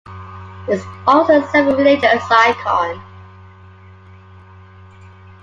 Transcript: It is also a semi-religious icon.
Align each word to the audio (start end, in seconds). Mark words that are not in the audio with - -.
It 0.67 0.79
is 0.79 0.83
also 1.05 1.43
a 1.43 1.47
semi-religious 1.51 2.23
icon. 2.31 3.03